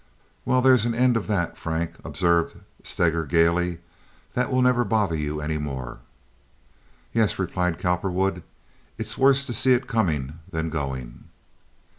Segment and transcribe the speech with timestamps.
[0.45, 3.81] "Well, there's an end of that, Frank," observed Steger, gayly;
[4.33, 5.99] "that will never bother you any more."
[7.13, 8.41] "Yes," replied Cowperwood.
[8.97, 11.25] "It's worse to see it coming than going."